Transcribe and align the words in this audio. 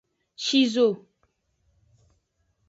Shizo. 0.43 0.87